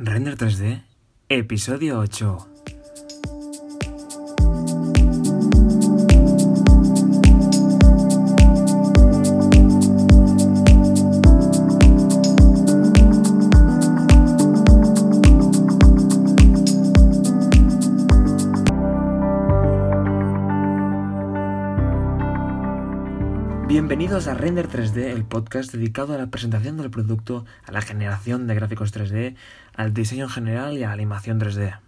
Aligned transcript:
Render 0.00 0.36
3D, 0.36 0.84
episodio 1.28 1.98
8. 1.98 2.48
Bienvenidos 23.68 24.26
a 24.26 24.34
Render 24.34 24.68
3D, 24.68 25.12
el 25.12 25.24
podcast 25.24 25.72
dedicado 25.72 26.14
a 26.14 26.18
la 26.18 26.26
presentación 26.26 26.76
del 26.76 26.90
producto, 26.90 27.44
a 27.64 27.72
la 27.72 27.80
generación 27.80 28.46
de 28.46 28.54
gráficos 28.54 28.92
3D, 28.92 29.36
al 29.78 29.94
diseño 29.94 30.24
en 30.24 30.30
general 30.30 30.76
y 30.76 30.82
a 30.82 30.88
la 30.88 30.94
animación 30.94 31.38
3D. 31.38 31.78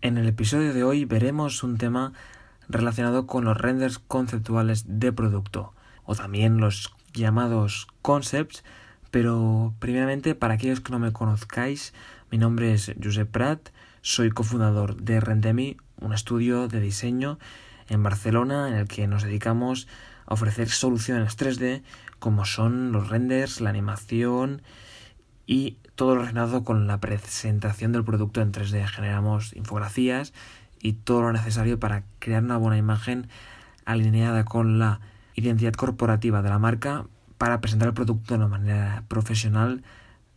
En 0.00 0.16
el 0.16 0.26
episodio 0.26 0.72
de 0.72 0.84
hoy 0.84 1.04
veremos 1.04 1.62
un 1.62 1.76
tema 1.76 2.14
relacionado 2.66 3.26
con 3.26 3.44
los 3.44 3.58
renders 3.58 3.98
conceptuales 3.98 4.84
de 4.88 5.12
producto, 5.12 5.74
o 6.04 6.14
también 6.14 6.56
los 6.56 6.94
llamados 7.12 7.88
concepts, 8.00 8.64
pero 9.10 9.74
primeramente 9.80 10.34
para 10.34 10.54
aquellos 10.54 10.80
que 10.80 10.92
no 10.92 10.98
me 10.98 11.12
conozcáis, 11.12 11.92
mi 12.30 12.38
nombre 12.38 12.72
es 12.72 12.94
Josep 13.04 13.30
Prat, 13.30 13.68
soy 14.00 14.30
cofundador 14.30 14.96
de 14.96 15.20
Rendemi, 15.20 15.76
un 16.00 16.14
estudio 16.14 16.68
de 16.68 16.80
diseño 16.80 17.38
en 17.90 18.02
Barcelona 18.02 18.66
en 18.68 18.74
el 18.74 18.88
que 18.88 19.06
nos 19.06 19.24
dedicamos 19.24 19.88
a 20.24 20.32
ofrecer 20.32 20.70
soluciones 20.70 21.36
3D 21.36 21.82
como 22.18 22.46
son 22.46 22.92
los 22.92 23.10
renders, 23.10 23.60
la 23.60 23.68
animación 23.68 24.62
y 25.46 25.78
todo 25.94 26.14
lo 26.14 26.20
relacionado 26.20 26.64
con 26.64 26.86
la 26.86 26.98
presentación 27.00 27.92
del 27.92 28.04
producto 28.04 28.40
en 28.40 28.52
3D. 28.52 28.86
Generamos 28.86 29.54
infografías 29.54 30.32
y 30.80 30.94
todo 30.94 31.22
lo 31.22 31.32
necesario 31.32 31.78
para 31.78 32.04
crear 32.18 32.42
una 32.42 32.56
buena 32.56 32.76
imagen 32.76 33.28
alineada 33.84 34.44
con 34.44 34.78
la 34.78 35.00
identidad 35.34 35.72
corporativa 35.72 36.42
de 36.42 36.50
la 36.50 36.58
marca 36.58 37.06
para 37.38 37.60
presentar 37.60 37.88
el 37.88 37.94
producto 37.94 38.34
de 38.34 38.38
una 38.38 38.48
manera 38.48 39.04
profesional, 39.08 39.84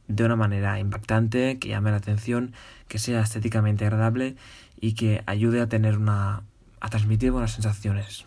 de 0.08 0.24
una 0.26 0.36
manera 0.36 0.80
impactante, 0.80 1.60
que 1.60 1.70
llame 1.70 1.92
la 1.92 1.98
atención, 1.98 2.54
que 2.88 3.00
sea 3.00 3.22
estéticamente 3.22 3.86
agradable 3.86 4.36
y 4.80 4.94
que 4.94 5.24
ayude 5.26 5.62
a 5.62 5.68
tener 5.68 5.98
una 5.98 6.44
a 6.82 6.90
transmitir 6.90 7.32
buenas 7.32 7.52
sensaciones. 7.52 8.26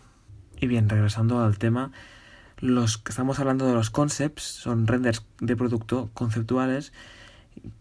Y 0.59 0.67
bien, 0.67 0.87
regresando 0.89 1.43
al 1.43 1.57
tema, 1.57 1.91
los 2.63 2.97
que 2.97 3.09
estamos 3.09 3.39
hablando 3.39 3.67
de 3.67 3.73
los 3.73 3.89
concepts 3.89 4.43
son 4.43 4.87
renders 4.87 5.25
de 5.41 5.57
producto 5.57 6.09
conceptuales 6.13 6.93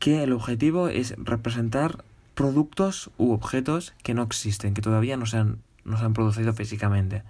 que 0.00 0.24
el 0.24 0.33
objetivo 0.33 0.89
es 0.89 1.14
representar 1.19 2.02
productos 2.34 3.08
u 3.16 3.30
objetos 3.30 3.94
que 4.02 4.12
no 4.12 4.24
existen, 4.24 4.74
que 4.74 4.83
todavía 4.83 5.16
no 5.16 5.27
se 5.27 5.36
han, 5.36 5.58
no 5.84 5.98
se 5.98 6.05
han 6.05 6.14
producido 6.14 6.52
físicamente. 6.52 7.22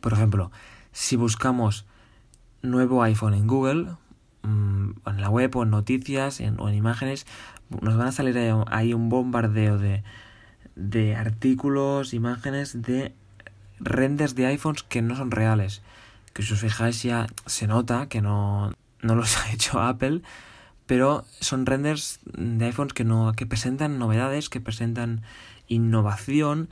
Por 0.00 0.14
ejemplo, 0.14 0.50
si 0.92 1.16
buscamos 1.16 1.84
nuevo 2.62 3.02
iPhone 3.02 3.34
en 3.34 3.46
Google, 3.46 3.88
mm, 4.40 4.92
en 5.04 5.20
la 5.20 5.28
web 5.28 5.54
o 5.54 5.64
en 5.64 5.70
noticias 5.70 6.40
o 6.40 6.68
en 6.70 6.74
imágenes, 6.74 7.26
nos 7.82 7.98
van 7.98 8.08
a 8.08 8.12
salir 8.12 8.38
ahí 8.68 8.94
un 8.94 9.10
bombardeo 9.10 9.76
de, 9.76 10.04
de 10.74 11.16
artículos, 11.16 12.14
imágenes 12.14 12.80
de 12.80 13.12
renders 13.78 14.34
de 14.34 14.46
iPhones 14.46 14.82
que 14.84 15.02
no 15.02 15.16
son 15.16 15.30
reales. 15.30 15.82
Que 16.32 16.42
si 16.42 16.52
os 16.52 16.60
fijáis 16.60 17.02
ya 17.02 17.26
se 17.46 17.66
nota 17.66 18.08
que 18.08 18.20
no, 18.22 18.72
no 19.02 19.14
los 19.14 19.36
ha 19.38 19.52
hecho 19.52 19.80
Apple, 19.80 20.22
pero 20.86 21.24
son 21.40 21.66
renders 21.66 22.20
de 22.24 22.66
iPhones 22.66 22.92
que 22.92 23.04
no 23.04 23.32
que 23.36 23.46
presentan 23.46 23.98
novedades, 23.98 24.48
que 24.48 24.60
presentan 24.60 25.22
innovación, 25.68 26.68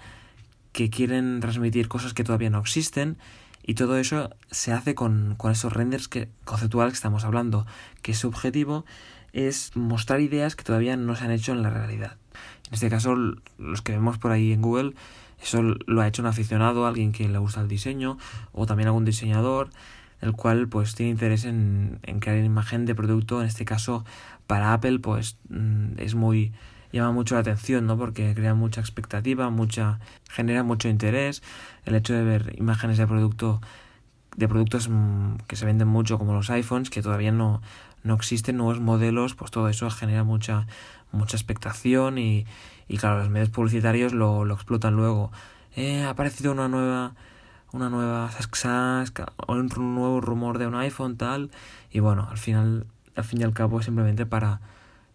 que 0.72 0.90
quieren 0.90 1.40
transmitir 1.40 1.88
cosas 1.88 2.14
que 2.14 2.24
todavía 2.24 2.50
no 2.50 2.60
existen 2.60 3.16
y 3.62 3.74
todo 3.74 3.98
eso 3.98 4.30
se 4.50 4.72
hace 4.72 4.94
con, 4.94 5.34
con 5.36 5.52
esos 5.52 5.72
renders 5.72 6.08
que, 6.08 6.28
conceptuales 6.44 6.92
que 6.92 6.96
estamos 6.96 7.24
hablando, 7.24 7.66
que 8.02 8.14
su 8.14 8.28
objetivo 8.28 8.84
es 9.32 9.76
mostrar 9.76 10.20
ideas 10.20 10.56
que 10.56 10.64
todavía 10.64 10.96
no 10.96 11.14
se 11.14 11.24
han 11.24 11.30
hecho 11.30 11.52
en 11.52 11.62
la 11.62 11.70
realidad. 11.70 12.16
En 12.68 12.74
este 12.74 12.88
caso, 12.88 13.14
los 13.14 13.82
que 13.82 13.92
vemos 13.92 14.18
por 14.18 14.32
ahí 14.32 14.52
en 14.52 14.62
Google, 14.62 14.94
eso 15.42 15.62
lo 15.62 16.00
ha 16.00 16.08
hecho 16.08 16.22
un 16.22 16.28
aficionado, 16.28 16.86
alguien 16.86 17.12
que 17.12 17.28
le 17.28 17.38
gusta 17.38 17.60
el 17.60 17.68
diseño, 17.68 18.18
o 18.52 18.66
también 18.66 18.88
algún 18.88 19.04
diseñador, 19.04 19.70
el 20.20 20.32
cual 20.32 20.68
pues 20.68 20.94
tiene 20.94 21.12
interés 21.12 21.44
en, 21.44 22.00
crear 22.20 22.44
imagen 22.44 22.84
de 22.86 22.94
producto, 22.94 23.40
en 23.40 23.46
este 23.46 23.64
caso 23.64 24.04
para 24.46 24.72
Apple 24.72 24.98
pues 24.98 25.38
mm, 25.48 25.98
es 25.98 26.14
muy 26.14 26.52
llama 26.92 27.12
mucho 27.12 27.34
la 27.36 27.42
atención, 27.42 27.86
¿no? 27.86 27.96
Porque 27.96 28.34
crea 28.34 28.54
mucha 28.54 28.80
expectativa, 28.80 29.48
mucha 29.50 30.00
genera 30.28 30.62
mucho 30.62 30.88
interés 30.88 31.42
el 31.84 31.94
hecho 31.94 32.14
de 32.14 32.24
ver 32.24 32.54
imágenes 32.58 32.98
de 32.98 33.06
producto 33.06 33.60
de 34.36 34.48
productos 34.48 34.88
mm, 34.88 35.36
que 35.46 35.56
se 35.56 35.66
venden 35.66 35.88
mucho 35.88 36.18
como 36.18 36.34
los 36.34 36.50
iPhones 36.50 36.90
que 36.90 37.02
todavía 37.02 37.32
no 37.32 37.62
no 38.02 38.14
existen 38.14 38.56
nuevos 38.56 38.80
modelos, 38.80 39.34
pues 39.34 39.50
todo 39.50 39.68
eso 39.68 39.90
genera 39.90 40.24
mucha 40.24 40.66
mucha 41.12 41.36
expectación 41.36 42.18
y, 42.18 42.46
y 42.90 42.98
claro, 42.98 43.20
los 43.20 43.30
medios 43.30 43.50
publicitarios 43.50 44.12
lo, 44.12 44.44
lo 44.44 44.54
explotan 44.54 44.96
luego. 44.96 45.30
Eh, 45.76 46.02
ha 46.02 46.10
aparecido 46.10 46.50
una 46.50 46.66
nueva 46.66 47.14
una 47.72 47.88
nueva 47.88 48.28
o 49.46 49.52
un 49.52 49.68
nuevo 49.76 50.20
rumor 50.20 50.58
de 50.58 50.66
un 50.66 50.74
iPhone 50.74 51.16
tal. 51.16 51.52
Y 51.92 52.00
bueno 52.00 52.26
al 52.28 52.36
final 52.36 52.86
al 53.14 53.22
fin 53.22 53.42
y 53.42 53.44
al 53.44 53.54
cabo 53.54 53.80
simplemente 53.80 54.26
para 54.26 54.60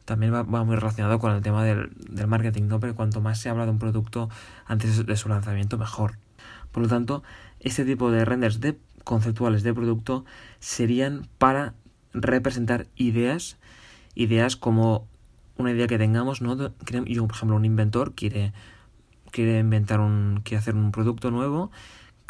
también 0.06 0.34
va, 0.34 0.44
muy 0.44 0.78
relacionado 0.78 1.20
con 1.20 1.34
el 1.34 1.42
tema 1.42 1.66
del, 1.66 1.92
del, 2.10 2.28
marketing 2.28 2.64
no 2.68 2.80
pero 2.80 2.96
cuanto 2.96 3.20
más 3.20 3.40
se 3.40 3.50
habla 3.50 3.66
de 3.66 3.72
un 3.72 3.80
producto 3.80 4.30
antes 4.66 5.06
de 5.06 5.18
su 5.18 5.28
lanzamiento 5.28 5.78
mejor. 5.78 6.18
Por 6.72 6.84
lo 6.84 6.88
tanto 6.88 7.24
este 7.60 7.84
tipo 7.84 8.10
de 8.10 8.24
renders 8.24 8.62
de 8.62 8.80
conceptuales 9.04 9.64
de 9.64 9.74
producto 9.74 10.24
serían 10.60 11.28
para 11.38 11.74
representar 12.14 12.88
ideas 12.96 13.58
ideas 14.16 14.56
como 14.56 15.10
una 15.58 15.72
idea 15.72 15.88
que 15.88 15.98
tengamos 15.98 16.42
no 16.42 16.56
yo 17.06 17.28
por 17.28 17.36
ejemplo 17.36 17.56
un 17.56 17.66
inventor 17.66 18.14
quiere 18.14 18.54
quiere 19.32 19.60
inventar 19.60 20.00
un 20.00 20.42
quiere 20.44 20.60
hacer 20.60 20.76
un 20.76 20.92
producto 20.92 21.32
nuevo 21.32 21.72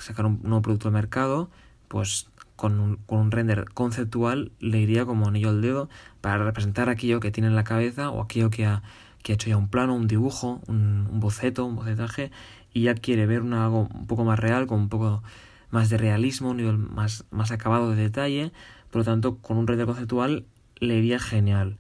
sacar 0.03 0.25
un 0.25 0.39
nuevo 0.43 0.61
producto 0.61 0.87
al 0.87 0.93
mercado, 0.93 1.49
pues 1.87 2.29
con 2.55 2.79
un, 2.79 2.97
con 2.97 3.19
un 3.19 3.31
render 3.31 3.65
conceptual 3.73 4.51
le 4.59 4.79
iría 4.79 5.05
como 5.05 5.27
anillo 5.27 5.49
al 5.49 5.61
dedo 5.61 5.89
para 6.21 6.43
representar 6.43 6.89
aquello 6.89 7.19
que 7.19 7.31
tiene 7.31 7.47
en 7.47 7.55
la 7.55 7.63
cabeza 7.63 8.09
o 8.09 8.21
aquello 8.21 8.49
que 8.49 8.65
ha, 8.65 8.83
que 9.23 9.33
ha 9.33 9.35
hecho 9.35 9.49
ya 9.49 9.57
un 9.57 9.67
plano, 9.67 9.95
un 9.95 10.07
dibujo, 10.07 10.61
un, 10.67 11.07
boceto, 11.19 11.65
un 11.65 11.75
bocetaje 11.75 12.31
y 12.73 12.83
ya 12.83 12.95
quiere 12.95 13.25
ver 13.25 13.41
una, 13.41 13.65
algo 13.65 13.89
un 13.93 14.07
poco 14.07 14.23
más 14.23 14.39
real, 14.39 14.67
con 14.67 14.79
un 14.79 14.89
poco 14.89 15.23
más 15.69 15.89
de 15.89 15.97
realismo, 15.97 16.51
un 16.51 16.57
nivel 16.57 16.77
más, 16.77 17.25
más 17.31 17.51
acabado 17.51 17.91
de 17.91 18.01
detalle, 18.01 18.51
por 18.91 18.99
lo 18.99 19.05
tanto 19.05 19.37
con 19.37 19.57
un 19.57 19.67
render 19.67 19.85
conceptual 19.85 20.45
le 20.79 20.95
iría 20.95 21.19
genial. 21.19 21.77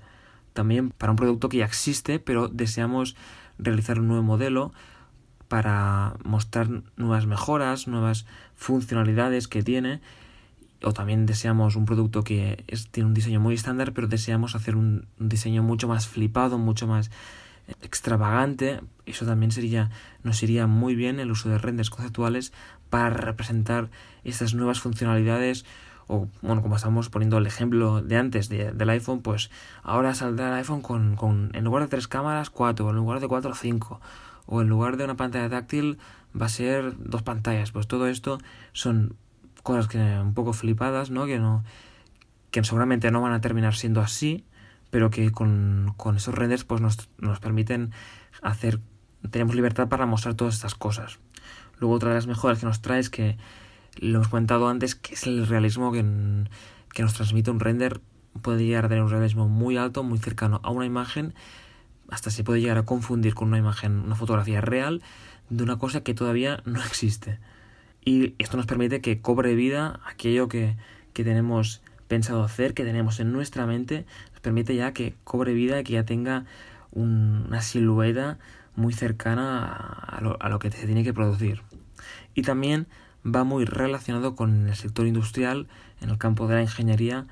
También 0.55 0.89
para 0.89 1.11
un 1.11 1.17
producto 1.17 1.49
que 1.49 1.57
ya 1.57 1.65
existe, 1.65 2.17
pero 2.17 2.47
deseamos 2.47 3.15
realizar 3.59 3.99
un 3.99 4.07
nuevo 4.07 4.23
modelo, 4.23 4.71
para 5.49 6.15
mostrar 6.23 6.69
nuevas 6.95 7.25
mejoras, 7.27 7.87
nuevas 7.87 8.25
funcionalidades 8.55 9.49
que 9.49 9.63
tiene. 9.63 9.99
O 10.81 10.93
también 10.93 11.25
deseamos 11.25 11.75
un 11.75 11.85
producto 11.85 12.23
que 12.23 12.63
tiene 12.91 13.07
un 13.07 13.13
diseño 13.13 13.41
muy 13.41 13.55
estándar, 13.55 13.91
pero 13.93 14.07
deseamos 14.07 14.55
hacer 14.55 14.77
un, 14.77 15.07
diseño 15.19 15.61
mucho 15.61 15.89
más 15.89 16.07
flipado, 16.07 16.57
mucho 16.57 16.87
más 16.87 17.11
extravagante. 17.81 18.79
Eso 19.05 19.25
también 19.25 19.51
sería, 19.51 19.89
nos 20.23 20.41
iría 20.41 20.67
muy 20.67 20.95
bien 20.95 21.19
el 21.19 21.31
uso 21.31 21.49
de 21.49 21.57
renders 21.57 21.89
conceptuales 21.89 22.53
para 22.89 23.09
representar 23.09 23.89
estas 24.23 24.53
nuevas 24.53 24.79
funcionalidades 24.79 25.65
o 26.07 26.27
bueno, 26.41 26.61
como 26.61 26.75
estamos 26.75 27.09
poniendo 27.09 27.37
el 27.37 27.47
ejemplo 27.47 28.01
de 28.01 28.17
antes 28.17 28.49
del 28.49 28.89
iPhone, 28.89 29.21
pues 29.21 29.49
ahora 29.83 30.13
saldrá 30.13 30.49
el 30.49 30.53
iPhone 30.55 30.81
con, 30.81 31.15
con 31.15 31.51
en 31.53 31.63
lugar 31.63 31.83
de 31.83 31.89
tres 31.89 32.07
cámaras, 32.07 32.49
cuatro, 32.49 32.89
en 32.89 32.95
lugar 32.95 33.19
de 33.19 33.27
cuatro, 33.27 33.55
cinco, 33.55 33.99
o 34.45 34.61
en 34.61 34.67
lugar 34.67 34.97
de 34.97 35.05
una 35.05 35.15
pantalla 35.15 35.49
táctil 35.49 35.97
va 36.39 36.45
a 36.45 36.49
ser 36.49 36.93
dos 36.97 37.23
pantallas. 37.23 37.71
Pues 37.71 37.87
todo 37.87 38.07
esto 38.07 38.39
son 38.73 39.15
cosas 39.63 39.87
que 39.87 39.97
un 39.97 40.33
poco 40.33 40.53
flipadas, 40.53 41.09
¿no? 41.09 41.25
Que 41.25 41.39
no 41.39 41.63
que 42.51 42.63
seguramente 42.63 43.11
no 43.11 43.21
van 43.21 43.33
a 43.33 43.41
terminar 43.41 43.75
siendo 43.75 43.99
así, 43.99 44.45
pero 44.89 45.09
que 45.09 45.31
con, 45.31 45.93
con 45.97 46.15
esos 46.15 46.33
renders 46.33 46.63
pues 46.63 46.79
nos, 46.79 47.09
nos 47.17 47.39
permiten 47.39 47.91
hacer 48.41 48.79
tenemos 49.29 49.55
libertad 49.55 49.89
para 49.89 50.05
mostrar 50.05 50.35
todas 50.35 50.53
estas 50.53 50.75
cosas. 50.75 51.19
Luego 51.79 51.95
otra 51.95 52.09
de 52.09 52.15
las 52.15 52.27
mejoras 52.27 52.59
que 52.59 52.65
nos 52.65 52.81
trae 52.81 52.99
es 52.99 53.09
que 53.09 53.37
lo 53.97 54.17
hemos 54.17 54.27
comentado 54.27 54.67
antes 54.67 54.95
que 54.95 55.13
es 55.13 55.27
el 55.27 55.47
realismo 55.47 55.91
que, 55.91 56.03
que 56.93 57.01
nos 57.01 57.13
transmite 57.13 57.51
un 57.51 57.59
render 57.59 58.01
puede 58.41 58.65
llegar 58.65 58.85
a 58.85 58.89
tener 58.89 59.03
un 59.03 59.09
realismo 59.09 59.47
muy 59.47 59.77
alto, 59.77 60.03
muy 60.03 60.17
cercano 60.17 60.59
a 60.63 60.71
una 60.71 60.85
imagen 60.85 61.33
hasta 62.09 62.29
se 62.29 62.43
puede 62.43 62.61
llegar 62.61 62.77
a 62.77 62.83
confundir 62.83 63.33
con 63.33 63.47
una 63.47 63.57
imagen, 63.57 63.99
una 63.99 64.15
fotografía 64.15 64.61
real 64.61 65.01
de 65.49 65.63
una 65.63 65.77
cosa 65.77 66.01
que 66.01 66.13
todavía 66.13 66.61
no 66.65 66.79
existe. 66.83 67.39
Y 68.03 68.35
esto 68.37 68.57
nos 68.57 68.65
permite 68.65 69.01
que 69.01 69.21
cobre 69.21 69.55
vida 69.55 69.99
aquello 70.05 70.47
que, 70.47 70.75
que 71.13 71.23
tenemos 71.23 71.81
pensado 72.07 72.43
hacer, 72.43 72.73
que 72.73 72.83
tenemos 72.83 73.19
en 73.19 73.31
nuestra 73.31 73.65
mente, 73.65 74.05
nos 74.31 74.41
permite 74.41 74.75
ya 74.75 74.93
que 74.93 75.15
cobre 75.23 75.53
vida 75.53 75.79
y 75.79 75.83
que 75.83 75.93
ya 75.93 76.05
tenga 76.05 76.45
una 76.91 77.61
silueta 77.61 78.37
muy 78.75 78.93
cercana 78.93 79.65
a 79.65 80.21
lo, 80.21 80.37
a 80.41 80.49
lo 80.49 80.59
que 80.59 80.69
se 80.69 80.85
tiene 80.85 81.03
que 81.03 81.13
producir. 81.13 81.61
Y 82.35 82.43
también 82.43 82.87
va 83.25 83.43
muy 83.43 83.65
relacionado 83.65 84.35
con 84.35 84.67
el 84.67 84.75
sector 84.75 85.07
industrial, 85.07 85.67
en 86.01 86.09
el 86.09 86.17
campo 86.17 86.47
de 86.47 86.55
la 86.55 86.61
ingeniería, 86.61 87.25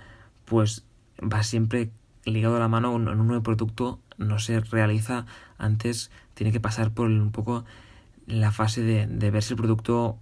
pues 0.46 0.86
va 1.22 1.44
siempre 1.44 1.92
ligado 2.26 2.56
a 2.56 2.60
la 2.60 2.68
mano 2.68 2.96
en 2.96 3.08
un 3.08 3.28
nuevo 3.28 3.44
producto, 3.44 4.00
no 4.18 4.40
se 4.40 4.60
realiza 4.60 5.26
antes, 5.58 6.12
tiene 6.34 6.52
que 6.52 6.60
pasar 6.60 6.92
por 6.92 7.08
un 7.08 7.32
poco 7.32 7.66
la 8.26 8.52
fase 8.52 8.82
de, 8.82 9.32
ver 9.32 9.44
si 9.44 9.54
el 9.54 9.58
producto, 9.58 10.18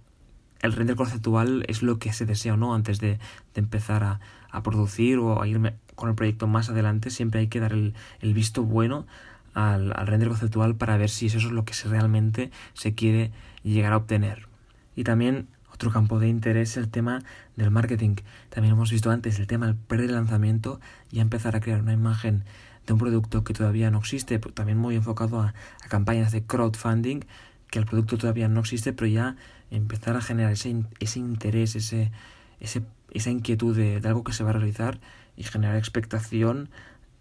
el 0.60 0.72
render 0.72 0.96
conceptual 0.96 1.64
es 1.68 1.82
lo 1.82 1.98
que 1.98 2.12
se 2.12 2.26
desea 2.26 2.54
o 2.54 2.56
no 2.56 2.74
antes 2.74 2.98
de, 2.98 3.18
empezar 3.54 4.02
a, 4.04 4.20
producir 4.62 5.18
o 5.18 5.40
a 5.40 5.48
irme 5.48 5.76
con 5.94 6.10
el 6.10 6.14
proyecto 6.14 6.46
más 6.46 6.68
adelante, 6.68 7.10
siempre 7.10 7.40
hay 7.40 7.48
que 7.48 7.60
dar 7.60 7.72
el, 7.72 7.94
el 8.20 8.34
visto 8.34 8.64
bueno 8.64 9.06
al, 9.54 9.92
al 9.96 10.06
render 10.06 10.28
conceptual 10.28 10.74
para 10.74 10.96
ver 10.96 11.08
si 11.08 11.26
eso 11.26 11.38
es 11.38 11.44
lo 11.44 11.64
que 11.64 11.74
se 11.74 11.88
realmente 11.88 12.50
se 12.74 12.94
quiere 12.94 13.30
llegar 13.62 13.92
a 13.92 13.98
obtener. 13.98 14.48
Y 14.94 15.04
también 15.04 15.48
otro 15.82 15.92
campo 15.92 16.20
de 16.20 16.28
interés 16.28 16.70
es 16.70 16.76
el 16.76 16.88
tema 16.88 17.24
del 17.56 17.72
marketing. 17.72 18.14
También 18.50 18.74
hemos 18.74 18.92
visto 18.92 19.10
antes 19.10 19.40
el 19.40 19.48
tema 19.48 19.66
del 19.66 19.74
pre-lanzamiento 19.74 20.80
y 21.10 21.18
empezar 21.18 21.56
a 21.56 21.60
crear 21.60 21.80
una 21.80 21.92
imagen 21.92 22.44
de 22.86 22.92
un 22.92 23.00
producto 23.00 23.42
que 23.42 23.52
todavía 23.52 23.90
no 23.90 23.98
existe, 23.98 24.38
también 24.38 24.78
muy 24.78 24.94
enfocado 24.94 25.40
a, 25.40 25.54
a, 25.84 25.88
campañas 25.88 26.30
de 26.30 26.44
crowdfunding, 26.44 27.24
que 27.68 27.80
el 27.80 27.86
producto 27.86 28.16
todavía 28.16 28.46
no 28.46 28.60
existe, 28.60 28.92
pero 28.92 29.08
ya 29.08 29.34
empezar 29.72 30.16
a 30.16 30.20
generar 30.20 30.52
ese, 30.52 30.84
ese 31.00 31.18
interés, 31.18 31.74
ese, 31.74 32.12
ese, 32.60 32.82
esa 33.10 33.30
inquietud 33.30 33.76
de, 33.76 34.00
de, 34.00 34.08
algo 34.08 34.22
que 34.22 34.32
se 34.32 34.44
va 34.44 34.50
a 34.50 34.52
realizar 34.52 35.00
y 35.36 35.42
generar 35.42 35.76
expectación 35.76 36.68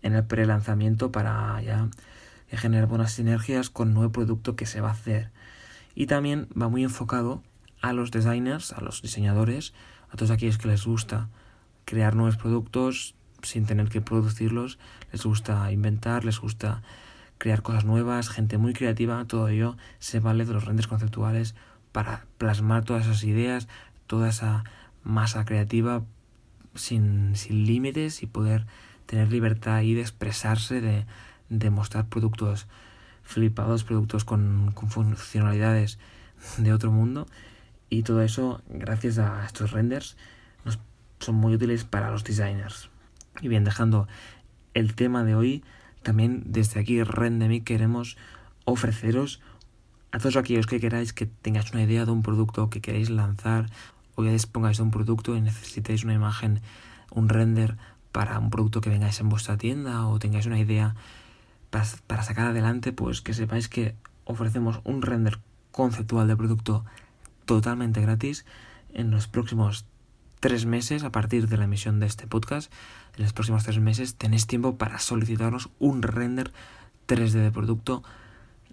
en 0.03 0.13
el 0.13 0.23
pre-lanzamiento 0.23 1.11
para 1.11 1.59
ya 1.63 1.89
generar 2.51 2.87
buenas 2.87 3.11
sinergias 3.11 3.71
con 3.71 3.87
el 3.87 3.93
nuevo 3.95 4.11
producto 4.11 4.55
que 4.55 4.67
se 4.67 4.81
va 4.81 4.89
a 4.89 4.93
hacer. 4.93 5.31
Y 5.95 6.05
también 6.05 6.47
va 6.59 6.69
muy 6.69 6.83
enfocado 6.83 7.41
a 7.81 7.93
los 7.93 8.11
designers, 8.11 8.73
a 8.73 8.81
los 8.81 9.01
diseñadores, 9.01 9.73
a 10.09 10.17
todos 10.17 10.31
aquellos 10.31 10.57
que 10.57 10.67
les 10.67 10.85
gusta 10.85 11.29
crear 11.85 12.15
nuevos 12.15 12.37
productos 12.37 13.15
sin 13.41 13.65
tener 13.65 13.89
que 13.89 14.01
producirlos, 14.01 14.77
les 15.11 15.25
gusta 15.25 15.71
inventar, 15.71 16.25
les 16.25 16.39
gusta 16.39 16.81
crear 17.37 17.63
cosas 17.63 17.85
nuevas, 17.85 18.29
gente 18.29 18.57
muy 18.57 18.73
creativa, 18.73 19.25
todo 19.25 19.47
ello 19.47 19.75
se 19.99 20.19
vale 20.19 20.45
de 20.45 20.53
los 20.53 20.65
renders 20.65 20.87
conceptuales 20.87 21.55
para 21.91 22.25
plasmar 22.37 22.83
todas 22.83 23.07
esas 23.07 23.23
ideas, 23.23 23.67
toda 24.05 24.29
esa 24.29 24.63
masa 25.03 25.43
creativa 25.45 26.03
sin, 26.75 27.35
sin 27.35 27.65
límites 27.65 28.21
y 28.21 28.27
poder 28.27 28.67
tener 29.07 29.31
libertad 29.31 29.75
ahí 29.75 29.95
de 29.95 30.01
expresarse, 30.01 30.81
de, 30.81 31.05
de 31.49 31.69
mostrar 31.71 32.05
productos 32.07 32.67
flipados, 33.23 33.83
productos 33.83 34.23
con, 34.23 34.71
con 34.73 34.89
funcionalidades 34.89 35.97
de 36.57 36.73
otro 36.73 36.91
mundo 36.91 37.27
y 37.91 38.03
todo 38.03 38.21
eso, 38.21 38.63
gracias 38.69 39.19
a 39.19 39.45
estos 39.45 39.71
renders, 39.71 40.15
son 41.19 41.35
muy 41.35 41.53
útiles 41.53 41.83
para 41.83 42.09
los 42.09 42.23
designers. 42.23 42.89
Y 43.41 43.49
bien, 43.49 43.63
dejando 43.63 44.07
el 44.73 44.95
tema 44.95 45.23
de 45.23 45.35
hoy, 45.35 45.63
también 46.01 46.41
desde 46.45 46.79
aquí 46.79 47.03
Rendemi 47.03 47.61
queremos 47.61 48.17
ofreceros 48.65 49.41
a 50.11 50.19
todos 50.19 50.37
aquellos 50.37 50.67
que 50.67 50.79
queráis 50.79 51.13
que 51.13 51.25
tengáis 51.25 51.71
una 51.73 51.83
idea 51.83 52.05
de 52.05 52.11
un 52.11 52.23
producto 52.23 52.69
que 52.69 52.81
queréis 52.81 53.09
lanzar 53.09 53.69
o 54.15 54.23
ya 54.23 54.31
dispongáis 54.31 54.77
de 54.77 54.83
un 54.83 54.91
producto 54.91 55.35
y 55.35 55.41
necesitéis 55.41 56.05
una 56.05 56.13
imagen, 56.13 56.61
un 57.11 57.29
render 57.29 57.77
para 58.13 58.39
un 58.39 58.49
producto 58.49 58.79
que 58.79 58.89
vengáis 58.89 59.19
en 59.19 59.29
vuestra 59.29 59.57
tienda 59.57 60.07
o 60.07 60.17
tengáis 60.17 60.45
una 60.45 60.59
idea 60.59 60.95
para 61.69 62.23
sacar 62.23 62.47
adelante, 62.47 62.93
pues 62.93 63.21
que 63.21 63.33
sepáis 63.33 63.67
que 63.67 63.95
ofrecemos 64.23 64.79
un 64.85 65.01
render 65.01 65.39
conceptual 65.71 66.27
de 66.27 66.37
producto 66.37 66.85
totalmente 67.55 67.99
gratis 67.99 68.45
en 68.93 69.11
los 69.11 69.27
próximos 69.27 69.85
tres 70.39 70.65
meses 70.65 71.03
a 71.03 71.11
partir 71.11 71.49
de 71.49 71.57
la 71.57 71.65
emisión 71.65 71.99
de 71.99 72.05
este 72.05 72.25
podcast. 72.25 72.71
En 73.17 73.23
los 73.23 73.33
próximos 73.33 73.65
tres 73.65 73.77
meses 73.79 74.15
tenéis 74.15 74.47
tiempo 74.47 74.77
para 74.77 74.99
solicitarnos 74.99 75.69
un 75.77 76.01
render 76.01 76.53
3D 77.07 77.43
de 77.43 77.51
producto 77.51 78.03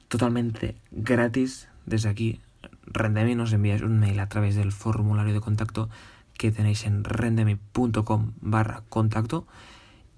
totalmente 0.07 0.77
gratis. 0.93 1.69
Desde 1.87 2.09
aquí, 2.09 2.41
Rendemi 2.87 3.35
nos 3.35 3.53
enviáis 3.53 3.83
un 3.83 3.99
mail 3.99 4.21
a 4.21 4.29
través 4.29 4.55
del 4.55 4.71
formulario 4.71 5.35
de 5.35 5.41
contacto 5.41 5.91
que 6.35 6.53
tenéis 6.53 6.85
en 6.85 7.03
rendemi.com 7.03 8.35
barra 8.41 8.85
contacto 8.89 9.45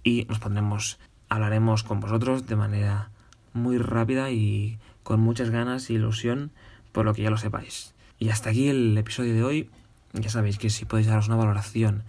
y 0.05 0.27
nos 0.29 0.39
pondremos, 0.39 0.99
hablaremos 1.31 1.83
con 1.83 2.01
vosotros 2.01 2.47
de 2.47 2.57
manera 2.57 3.09
muy 3.55 3.79
rápida 3.79 4.31
y 4.31 4.79
con 5.03 5.19
muchas 5.19 5.49
ganas 5.49 5.89
e 5.89 5.95
ilusión, 5.95 6.51
por 6.93 7.07
lo 7.07 7.15
que 7.15 7.23
ya 7.23 7.31
lo 7.31 7.39
sepáis. 7.39 7.95
Y 8.21 8.29
hasta 8.29 8.51
aquí 8.51 8.69
el 8.69 8.97
episodio 8.99 9.35
de 9.35 9.43
hoy. 9.43 9.71
Ya 10.13 10.29
sabéis 10.29 10.59
que 10.59 10.69
si 10.69 10.85
podéis 10.85 11.09
daros 11.09 11.29
una 11.29 11.37
valoración 11.37 12.03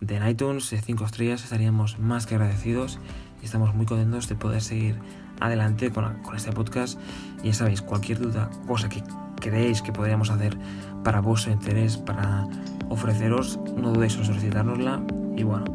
de 0.00 0.18
iTunes 0.28 0.70
de 0.70 0.80
5 0.80 1.04
estrellas 1.04 1.44
estaríamos 1.44 1.98
más 1.98 2.26
que 2.26 2.36
agradecidos 2.36 2.98
y 3.42 3.44
estamos 3.44 3.74
muy 3.74 3.84
contentos 3.84 4.28
de 4.28 4.34
poder 4.34 4.62
seguir 4.62 4.96
adelante 5.40 5.90
con, 5.90 6.16
este 6.34 6.52
podcast. 6.52 6.98
Y 7.42 7.48
ya 7.48 7.54
sabéis, 7.54 7.82
cualquier 7.82 8.18
duda, 8.18 8.50
cosa 8.66 8.88
que 8.88 9.02
creéis 9.40 9.82
que 9.82 9.92
podríamos 9.92 10.30
hacer 10.30 10.56
para 11.04 11.20
vuestro 11.20 11.52
interés, 11.52 11.98
para 11.98 12.48
ofreceros, 12.88 13.60
no 13.76 13.92
dudéis 13.92 14.16
en 14.16 14.24
solicitárnosla. 14.24 15.02
Y 15.36 15.42
bueno, 15.42 15.66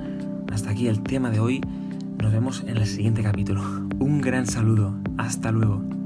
hasta 0.52 0.72
aquí 0.72 0.88
el 0.88 1.04
tema 1.04 1.30
de 1.30 1.40
hoy. 1.40 1.62
Nos 2.18 2.32
vemos 2.32 2.62
en 2.62 2.78
el 2.78 2.88
siguiente 2.88 3.22
capítulo. 3.22 3.62
Un 4.00 4.22
gran 4.22 4.48
saludo. 4.48 4.96
Hasta 5.20 5.52
luego. 5.52 5.97